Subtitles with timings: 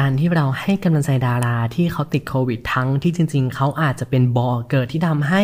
[0.00, 5.42] การที่เราให้กำลังใจดาราที่เขาติดโควิดทั้งที่จริง ๆ เขาอาจจะเป็นบ่อเกิดที่ทำให้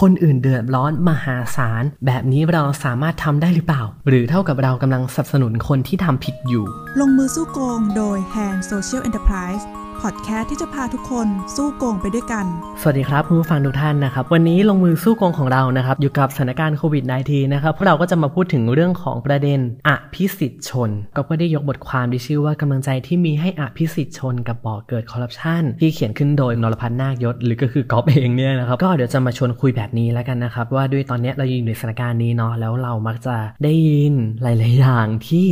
[0.00, 6.64] คนอื่นเดือดร้อนมหาศาล แบบนี้เราสามารถทำได้หรือเปล่า หรือเท่ากับเรากำลังสนับสนุนคนที่ทำผิดอยู่
[7.00, 9.64] ลงมือสู้โกงโดย Hand Social Enterprise
[10.02, 11.26] พอดแคสต์ที่จะพาทุกคน
[11.56, 12.46] สู้โกงไปด้วยกัน
[12.80, 35.46] สวัสดีครับคุณผู้ฟังทุกท่านนะครับ วันนี้ลงมือสู้โกงของเรานะครับ อยู่กับสถานการณ์โควิด -19 นะครับพวกเราก็จะมาพูดถึงเรื่องของประเด็นอภิสิทธิ์ชน ก็ได้ยกบทความที่ชื่อว่ากำลังใจที่มีให้อภิสิทธิ์ชนกับบ่อเกิดคอร์รัปชันที่เขียนขึ้นโดยนรพัฒน์นาคยศหรือก็คือกอฟเองเนี่ยนะครับก็เดี๋ยวจะมาชวนคุยแบบนี้แล้วกันนะครับว่าด้วยตอนนี้เราอยู่ในสถานการณ์นี้เนาะแล้วเรามักจะได้ยินหลาย ๆ อย่างที่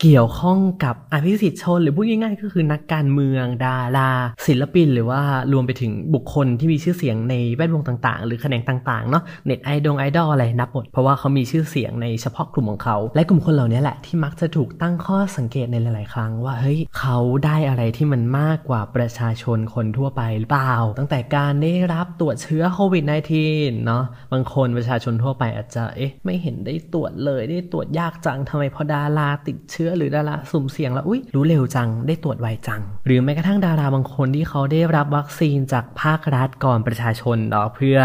[0.00, 4.08] เกี่ยวข้องกับอภิสิทธิชน หรือพูดง่าย ๆ ก็คือนักการเมืองดารา
[4.46, 5.20] ศิลปิน หรือว่า
[5.52, 23.04] รวมไปถึงบุคคลที่มีชื่อเสียงในแวดวงต่างๆ หรือแขนงต่างๆเนาะเน็ตไอดงไอดอลอะไรนับหมดเพราะว่าเขามีชื่อเสียงในเฉพาะกลุ่มของเขา และกลุ่มคนเหล่านี้แหละที่มักจะถูกตั้งข้อสังเกตในหลาย ๆ ครั้งว่าเฮ้ยเขาได้อะไรที่มันมากกว่าประชาชนคนทั่วไปหรือเปล่า ตั้งแต่การได้รับตรวจเชื้อโควิด
[23.44, 37.98] -19 เนาะบางคนประชาชนทั่วไปอาจจะเอ๊ะไม่เห็นได้ตรวจเลยได้ตรวจยากจังทำไมพอดาราติดเชื้อหรือดาราสุ่มเสี่ยงแล้วอุ้ยรู้เร็วจังได้ตรวจไวจัง หรือแม้กระทั่งดาราบางคนที่เขาได้รับวัคซีนจากภาครัฐก่อนประชาชนเนาะเพื่อ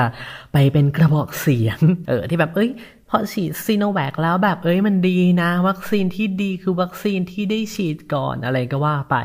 [0.54, 2.70] ไปเป็นกระบอกเสียง เออที่แบบเอ้ย
[3.10, 9.16] พอฉีดซีโนแวคแล้วแบบเอ้ยมันดีนะ วัคซีนที่ดีคือวัคซีนที่ได้ฉีดก่อนอะไรก็ว่าไป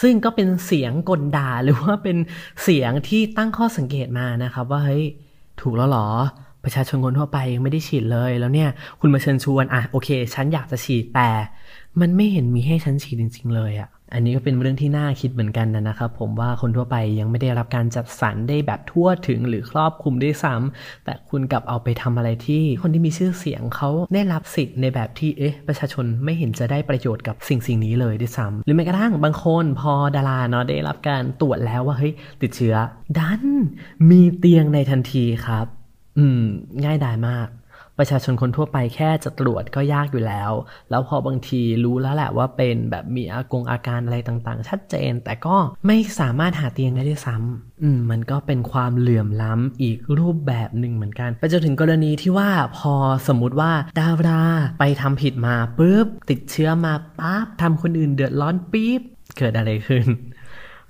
[0.00, 2.16] ซึ่งก็เป็นเสียงกลด่าหรือว่าเป็น
[2.62, 5.04] เสียงที่ตั้งข้อสังเกตมานะครับว่าเฮ้ย
[5.60, 6.08] ถูกแล้วหรอ
[6.64, 11.30] ประชาชนคนทั่วไปไม่ได้ฉีดเลยแล้วเนี่ย คุณมาเชิญชวนอะโอเค ฉันอยากจะฉีดแต่
[12.00, 32.12] มันไม่เห็นมีให้ฉันฉีดจริง ๆ เลยอะ่ะ อันนี้ก็เป็นเรื่องที่น่าคิดเหมือนกันนะครับ ผมว่าคนทั่วไปยังไม่ได้รับการจัดสรรได้แบบทั่วถึงหรือครอบคลุมได้ซ้ำแต่คุณกลับเอาไปทำอะไรที่ คนที่มีชื่อเสียงเขาได้รับสิทธิ์ในแบบที่เอ๊ะประชาชนไม่เห็นจะได้ประโยชน์กับสิ่งสิ่งนี้เลยด้วยซ้ำหรือแม้กระทั่งบางคนพอดาราเนาะได้รับการตรวจแล้วว่าเฮ้ย
[32.42, 32.74] ติดเชื้อ
[33.18, 33.42] ดัน
[34.10, 35.66] มีเตียงในทันทีครับ
[36.18, 36.40] อืม
[36.84, 37.48] ง่ายดายมาก
[37.98, 40.52] ประชาชนคนทั่วไปแค่จะตรวจก็ยากอยู่แล้ว
[40.90, 52.94] แล้วพอบางทีรู้แล้วแหละว่าเป็นแบบมีอากงอาการอะไรต่างๆ ชัดเจน แต่ก็ไม่สามารถหาเตียงได้ด้วยซ้ำอืมมันก็เป็นความเหลื่อมล้ำอีกรูปแบบหนึ่งเหมือนกัน ไปจนถึงกรณีที่ว่าพอ
[53.28, 54.42] สมมติว่าดารา
[54.78, 59.00] ไปทำผิดมาปุ๊บติดเชื้อมาปั๊บทำคนอื่นเดือดร้อนปี๊บ
[59.38, 60.06] เกิดอะไรขึ้น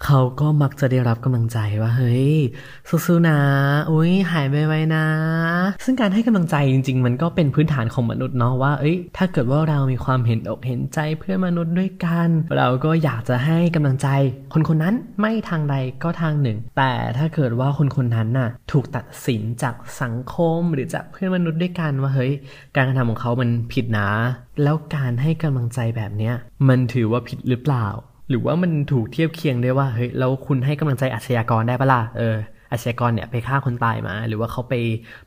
[0.05, 2.33] เขาก็มักจะได้รับกำลังใจว่าเฮ้ย
[2.89, 3.39] สู้ๆนะ
[3.91, 5.07] อุ้ยหายไปไว้นะ
[5.85, 14.09] ซึ่งการให้กำลังใจจริง ๆ มันก็เป็นพื้นฐานของมนุษย์เนาะว่าเอ้ยถ้าเกิดว่าเรามีความเห็นอกเห็นใจเพื่อนมนุษย์ด้วยกัน เราก็อยากจะให้กำลังใจ
[14.53, 22.33] คนคนนั้นไม่ทางใดก็ทางหนึ่ง แต่ถ้าเกิดว่าคนคนนั้นน่ะถูกตัดสินจากสังคมหรือจากเพื่อนมนุษย์ด้วยกันว่าเฮ้ย
[22.77, 24.11] การกระทำของเขามันผิดนะ
[24.63, 26.35] แล้วการให้กำลังใจแบบเนี้ย
[26.69, 27.89] มันถือว่าผิดหรือเปล่า
[28.29, 32.37] หรือว่ามันถูกเทียบเคียงได้ว่าเฮ้ยแล้วคุณให้กำลังใจอาชญากรได้ปะล่ะเออ
[32.77, 34.75] อาชญากรเนี่ยไปฆ่าคนตายมา หรือว่าเขาไป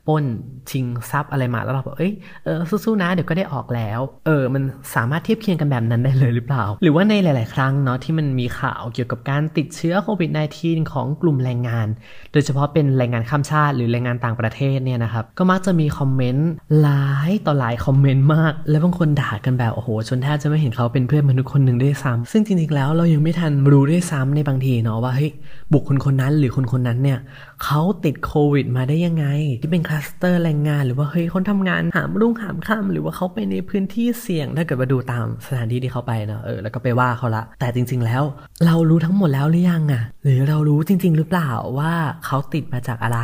[0.06, 0.24] ป้น
[0.70, 2.12] ชิงทรัพย์อะไรมาแล้วเราบอกเอ้ย
[2.44, 4.62] เออสู้ๆนะเดี๋ยวก็ได้ออกแล้ว เออ มัน
[4.94, 11.88] สามารถเทียบเคียงกันแบบนั้นได้เลยหรือเปล่า หรือว่าในหลาย ๆ ครั้งเนาะที่มันมีข่าวเกี่ยวกับการติดเชื้อโควิด -19 ของกลุ่มแรงงาน
[12.32, 16.50] โดยเฉพาะเป็นแรงงานข้ามชาติ หรือแรงงานต่างประเทศเนี่ยนะครับก็มักจะมีคอมเมนต์
[16.80, 25.30] หลายต่อหลายคอมเมนต์มาก และบางคนด่ากันแบบโอ้โหจนแทบจะไม่เห็นเขาเป็นเพื่อนมนุษย์คนหนึ่งด้วยซ้ำซึ่งจริง ๆ แล้วเรายังไม่ทันรู้ด้วยซ้ำในบางทีเนาะว่าเฮ้ย
[25.72, 27.18] บุคคลคนนั้นหรือคนคนนั้นเนี่ย
[27.64, 29.26] เขาติดโควิดมาได้ยังไง
[29.62, 38.22] ที่เป็นคลัสเตอร์แรงงาน หรือว่าเฮ้ยคนทำงานหามรุ่งหามค่ำหรือว่าเขาไปในพื้นที่เสี่ยงถ้าเกิดมาดูตามสถานที่ที่เขาไปเนาะเออแล้วก็ไปว่าเขาละ แต่จริง ๆ แล้ว
[38.66, 41.94] เรารู้ทั้งหมดแล้วหรือยังอะหรือเรารู้จริง ๆ หรือเปล่าว่า
[42.26, 43.20] เขาติดมาจากอะไร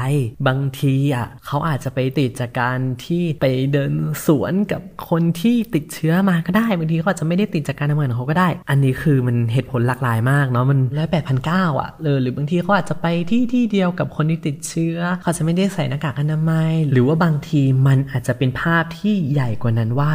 [0.46, 3.92] บางทีอะเขาอาจจะไปติดจากการที่ไปเดิน
[4.26, 20.12] สวนกับคนที่ติดเชื้อมาก็ได้บางทีเขาอาจจะไม่ได้ติดจากการทำงานของเขาก็ได้ อันนี้คือมันเหตุผลหลากหลายมากเนาะมันร้อยแปดพันเก้าอะเออหรือบางทีเขาอาจจะไปที่ที่เดียวกับคนที่ติดเชื้อ เขาจะไม่ได้ใส่หน้ากากอนามัย หรือว่าบางทีมันอาจจะเป็นภาพที่ใหญ่กว่านั้นว่า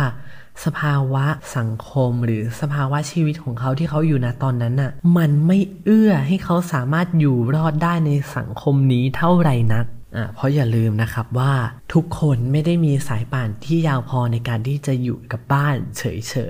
[0.65, 1.25] สภาวะ
[1.57, 9.85] สังคมหรือสภาวะชีวิตของเขาที่เขาอยู่ณตอนนั้นน่ะ มันไม่เอื้อให้เขาสามารถอยู่รอดได้ในสังคมนี้เท่าไหร่นัก
[10.15, 11.51] อ่าเพราะอย่าลืมนะครับว่า
[11.97, 16.03] ทุกคนไม่ได้มีสายป่านที่ยาวพอในการที่จะอยู่กับบ้านเฉ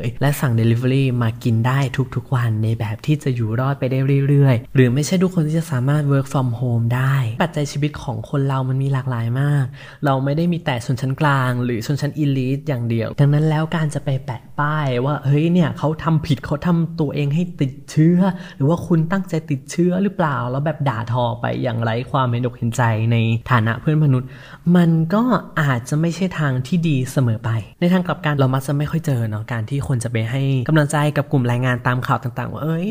[0.03, 1.79] ยๆ และสั่ง Delivery มากินได้
[2.15, 9.65] ทุกๆ วันในแบบที่จะอยู่รอดไปได้เรื่อยๆ หรือไม่ใช่ทุกคนที่จะสามารถ work from home ได้ ปัจจัยชีวิตของคนเรามันมีหลากหลายมาก
[10.05, 18.17] เราไม่ได้มีแต่ชนชั้นกลาง หรือชนชั้น elite อย่างเดียว ดังนั้นแล้วการจะไปแปะป้ายว่าเฮ้ยเนี่ยเขาทำผิดเขาทำตัวเองให้ติดเชื้อ
[18.55, 23.17] หรือว่าคุณตั้งใจติดเชื้อหรือเปล่าแล้วแบบด่าทอไปอย่างไร้ความเห็นอกเห็นใจใน
[23.51, 24.29] ฐานะเพื่อนมนุษย์
[24.75, 25.23] มันก็
[25.61, 27.49] อาจจะไม่ใช่ทางที่ดีเสมอไป
[27.79, 32.87] ในทางกลับกันเรามักจะไม่ค่อยเจอเนาะการที่คนจะไปให้กำลังใจกับกลุ่มแรายงานตามข่าวต่างๆ ว่าเอ้ย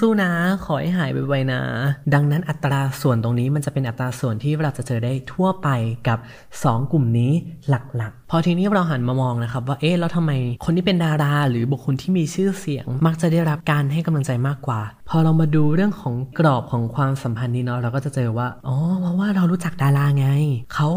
[0.00, 0.30] สู้ๆนะ
[0.64, 1.60] ขอให้หายไปๆนะ
[2.14, 5.68] ดังนั้นอัตราส่วนตรงนี้มันจะเป็นอัตราส่วนที่เราจะเจอได้ทั่วไป
[6.08, 6.18] กับ
[6.54, 7.32] 2 กลุ่มนี้
[7.68, 10.32] หลักๆ พอทีนี้เราหันมามองนะครับว่าเอ๊ะแล้วทำไม
[10.64, 20.26] คนที่เป็นดารา หรือบุคคลที่มีชื่อเสียง มักจะได้รับการให้กำลังใจมากกว่า พอเรามาดูเรื่องของกรอบของความสัมพันธ์นี้เนาะเราก็จะเจอว่าอ๋อเพราะว่าเรารู้จักดาราไง
[20.74, 20.88] เขา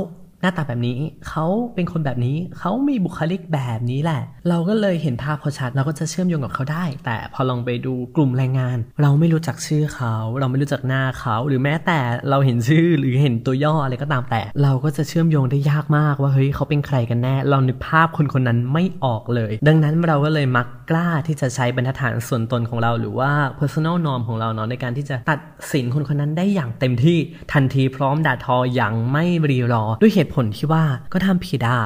[0.44, 1.46] หน้าตาแบบนี้ เขา
[1.76, 12.00] เป็นคนแบบนี้ เขามีบุคลิกแบบนี้แหละ เราก็เลยเห็นภาพเขาชัด เราก็จะเชื่อมโยงกับเขาได้ แต่พอลองไปดูกลุ่มแรงงาน เราไม่รู้จักชื่อเขา เราไม่รู้จักหน้าเขา หรือแม้แต่
[12.30, 25.40] เราเห็นชื่อหรือเห็นตัวย่ออะไรก็ตามแต่ เราก็จะเชื่อมโยงได้ยากมากว่าเฮ้ยเขาเป็นใครกันแน่ เรานึกภาพคนคนนั้นไม่ออกเลย ดังนั้นเราก็เลยมักกล้าที่จะใช้บรรทัดฐานส่วนตนของเรา หรือว่า personal norm ของเราเนาะในการที่จะตัด
[25.74, 27.18] สินคนคนนั้นได้อย่างเต็มที่
[27.54, 30.84] ทันทีพร้อมด่าทออย่างไม่รีรอด้วยเหตุผลที่ว่า
[31.14, 31.80] ก็ทำผิดอะ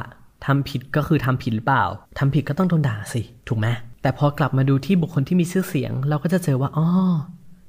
[0.45, 1.85] ทำผิดก็คือทำผิดหรือเปล่า
[2.19, 3.67] ทำผิดก็ต้องโดนด่าสิ ถูกไหม
[4.01, 6.88] แต่พอกลับมาดูที่บุคคลที่มีชื่อเสียง เราก็จะเจอว่าอ๋อ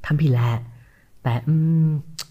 [0.07, 0.53] ทำผิดแหละ
[1.23, 1.55] แต่อื
[1.87, 1.89] ม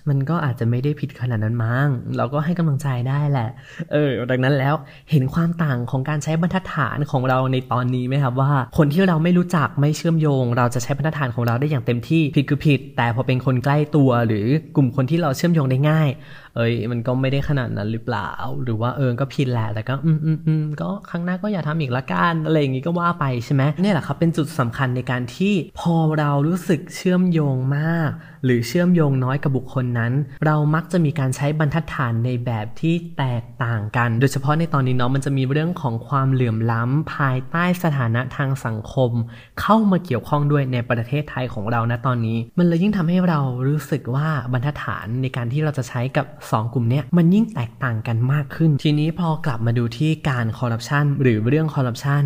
[0.09, 1.87] มันก็อาจจะไม่ได้ผิดขนาดนั้นมั้ง
[2.17, 3.49] เราก็ให้กำลังใจได้แหละ
[3.91, 4.75] เออ ดังนั้นแล้ว
[5.11, 14.45] เห็นความต่างของการใช้บรรทัดฐานของเราในตอนนี้ไหมครับว่า คนที่เราไม่รู้จักไม่เชื่อมโยง เราจะใช้บรรทัดฐานของเราได้อย่างเต็มที่ผิดคือผิด แต่พอเป็นคนใกล้ตัวหรือ
[14.75, 16.09] กลุ่มคนที่เราเชื่อมโยงได้ง่าย
[16.55, 18.31] เอ้ยมันก็ไม่ได้ขนาดนั้นหรือเปล่า
[18.63, 28.09] หรือว่าเออก็ผิดแหละแต่ก็อืมอืมอืมก็ครั้งหน้าก็อย่าทำอีกละกันอะไรอย่างงี้ก็ว่าไปใช่ไหมเนี่ยแหละครับเป็นจุดสำคัญในการที่พอเรารู้สึกเชื่อมโยงมาก
[28.43, 30.11] หรือเชื่อมโยงน้อยกับบุคคลนั้น
[30.45, 39.11] เรามักจะมีการใช้บรรทัดฐานในแบบที่แตกต่างกัน โดยเฉพาะในตอนนี้เนาะมันจะมีเรื่องของความเหลื่อมล้ำภายใต้สถานะทางสังคม
[39.61, 52.23] เข้ามาเกี่ยวข้องด้วยในประเทศไทยของเรานะตอนนี้ มันเลยยิ่งทำให้เรารู้สึกว่าบรรทัดฐานในการที่เราจะใช้กับ 2 กลุ่มเนี้ยมันยิ่งแตกต่างกันมากขึ้น ทีนี้พอกลับมาดูที่การคอร์รัปชันหรือเรื่องคอร์รัปชัน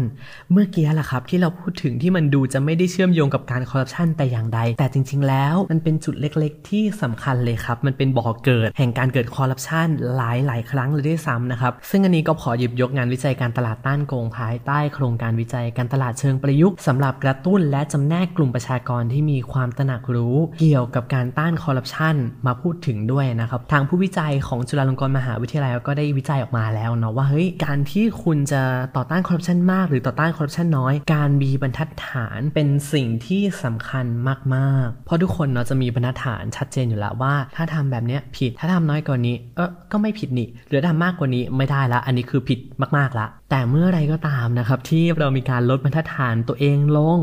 [0.51, 22.15] เมื่อกี้แหละครับที่เราพูดถึงที่มันดูจะไม่ได้เชื่อมโยงกับการคอร์รัปชันแต่อย่างใด แต่จริง ๆ แล้วมันเป็นจุดเล็ก ๆ ที่สำคัญเลยครับ มันเป็นบ่อเกิด แห่งการเกิดคอร์รัปชันหลายหลายครั้งเลยด้วยซ้ำนะครับ ซึ่งอันนี้ก็ขอหยิบยกงานวิจัยการตลาดต้านโกงภายใต้โครงการวิจัยการตลาดเชิงประยุกต์สำหรับกระตุ้นและจำแนกกลุ่มประชากรที่มีความตระหนักรู้ เกี่ยวกับการต้านคอร์รัปชัน
[22.47, 28.61] มาพูดถึงด้วยนะครับทางผู้วิจัยของจุฬาลงกรณ์มหาวิทยาลัยก็ได้วิจัยออกมาแล้วเนาะว่าเฮ้ยการที่คุณจะ
[28.95, 34.05] ต่อต้านคอร์รัปชันมาก หรือต่อต้านคอร์รัปชันน้อย การมีบรรทัดฐานเป็นสิ่งที่สำคัญ
[34.55, 42.59] มากๆ เพราะทุกคนเนาะจะมีบรรทัดฐานชัดเจนอยู่แล้วว่าถ้าทำแบบเนี้ยผิดถ้าทำน้อยกว่านี้ เออก็ไม่ผิดนี่หรือทำมากกว่านี้ไม่ได้ละ อันนี้คือผิด
[42.97, 47.19] มากๆละ แต่เมื่อไรก็ตามนะครับที่เรามีการลดบรรทัดฐานตัวเองลง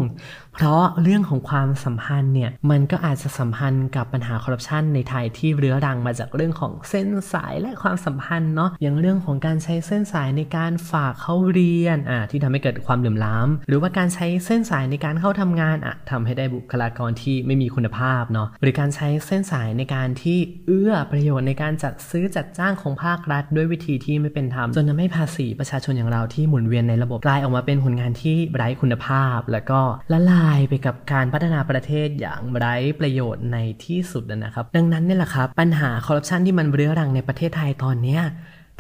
[0.61, 29.81] เพราะเรื่องของความสัมพันธ์เนี่ยมันก็อาจจะสัมพันธ์กับปัญหาคอร์รัปชันในไทยที่เรื้อรังมาจากเรื่องของเส้นสายและความสัมพันธ์เนาะอย่างเรื่องของการใช้เส้นสายในการฝากเข้าเรียนอะที่ทำให้เกิดความเหลื่อมล้ำหรือว่าการใช้เส้นสายในการเข้าทำงานอะทำให้ได้บุคลากรที่ไม่มีคุณภาพเนาะหรือการใช้เส้นสายในการที่เอื้อประโยชน์ในการจัดซื้อจัดจ้างของภาครัฐ ด้วยวิธีที่ไม่เป็นธรรมจนทำให้ภาษีประชาชนอย่างเราที่หมุนเวียนในระบบกลายออกมาเป็นผลงานที่ไร้คุณภาพ แล้วก็
[30.13, 38.23] ละลายไปกับการพัฒนาประเทศอย่างไร้ประโยชน์ในที่สุดนะครับ ดังนั้นเนี่ยแหละครับปัญหาคอร์รัปชันที่มันเรื้อรังในประเทศไทยตอนเนี้ย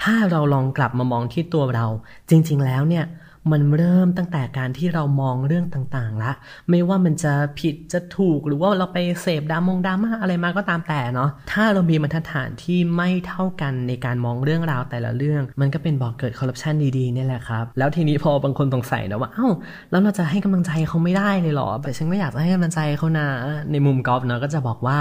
[0.02, 1.86] ถ้าเราลองกลับมามองที่ตัวเรา
[2.30, 3.04] จริง ๆ แล้วเนี่ย
[3.52, 6.32] มันเริ่มตั้งแต่การที่เรามองเรื่องต่างๆละ
[6.70, 19.48] ไม่ว่ามันจะผิดจะถูกหรือว่าเราไปเสพดามงดราม่าอะไรมาก็ตามแต่เนาะถ้าเรามีบรรทัดฐานที่ไม่เท่ากันในการมองเรื่องราวแต่ละเรื่อง มันก็เป็นบอกเกิดคอร์รัปชันดีๆนี่แหละครับ แล้วทีนี้พอบางคนสงสัยนะว่าเอ้า
[19.90, 23.26] แล้วเราจะให้กำลังใจเขาไม่ได้เลยเหรอแต่ฉันไม่อยากจะให้กำลังใจเขานะ
[23.72, 24.98] ในมุมกอล์ฟเนาะก็จะบอกว่า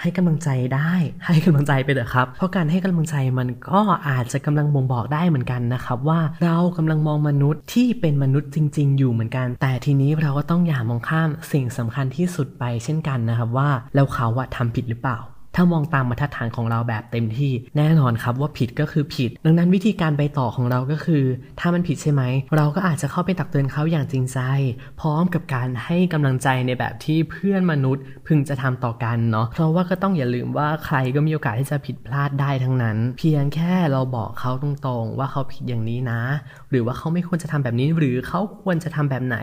[0.00, 0.92] ให้กำลังใจได้
[1.26, 15.18] ให้กำลังใจไปเถอะครับ เพราะการให้กำลังใจมันก็อาจจะกำลังบ่งบอกได้เหมือนกันนะครับว่าเรากำลังมองมนุษย์ที่เป็นมนุษย์จริง ๆ อยู่เหมือนกัน แต่ทีนี้เราก็ต้องอย่ามองข้ามสิ่งสำคัญที่สุดไปเช่นกันนะครับว่าแล้วเขาว่าทำผิดหรือเปล่า
[15.56, 21.24] ถ้ามองตามมาตรฐานของเราแบบเต็มที่แน่นอนครับว่าผิดก็คือผิด ดังนั้นวิธีการไปต่อของเราก็คือ
[21.60, 22.22] ถ้ามันผิดใช่ไหม
[22.56, 24.38] เราก็อาจจะเข้าไปตักเตือนเขาอย่างจริงใจ
[25.00, 36.20] พร้อมกับการให้กำลังใจในแบบที่เพื่อนมนุษย์พึงจะทำต่อกันเนาะเพราะว่าก็ต้องอย่าลืมว่าใครก็มีโอกาสที่จะผิดพลาดได้ทั้งนั้น เพียงแค่เราบอกเขาตรงๆ ว่าเขาผิดอย่างนี้นะ
[36.70, 39.36] หรือว่าเขาไม่ควรจะทำแบบนี้ หรือเขาควรจะทำแบบไหน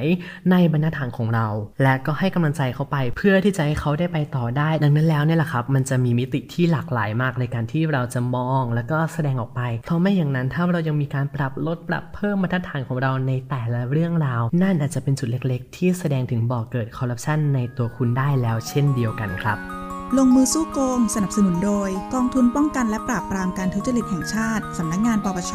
[0.51, 1.47] ในบรรทัดฐานของเรา
[1.83, 19.57] และก็ให้กำลังใจเขาไปเพื่อที่จะให้เขาได้ไปต่อได้ ดังนั้นแล้วเนี่ยแหละครับ มันจะมีมิติที่หลากหลายมากในการที่เราจะมองแล้วก็แสดงออกไป เพราะไม่อย่างนั้นถ้าเรายังมีการปรับลดปรับเพิ่มบรรฐานของเราในแต่ละเรื่องราว นั่นอาจจะเป็นจุดเล็กๆ ที่แสดงถึงบ่อกเกิดคอร์รัปชันในตัวคุณได้แล้วเช่นเดียวกันครับ
[20.17, 25.53] ลงมือสู้โกง สนับสนุนโดย กองทุนป้องกันและปราบปรามการทุจริตแห่งชาติ สำนักงงานปปช